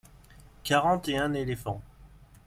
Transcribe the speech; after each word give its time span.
quarante 0.63 1.09
et 1.09 1.17
un 1.19 1.31
éléphants. 1.35 1.79